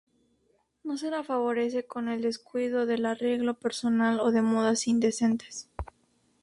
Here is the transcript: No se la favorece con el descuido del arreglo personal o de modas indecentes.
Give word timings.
No 0.83 0.97
se 0.97 1.11
la 1.11 1.23
favorece 1.23 1.85
con 1.85 2.09
el 2.09 2.23
descuido 2.23 2.87
del 2.87 3.05
arreglo 3.05 3.59
personal 3.59 4.19
o 4.19 4.31
de 4.31 4.41
modas 4.41 4.87
indecentes. 4.87 5.69